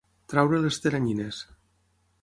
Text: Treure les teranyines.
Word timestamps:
Treure 0.31 0.61
les 0.63 0.81
teranyines. 0.87 1.45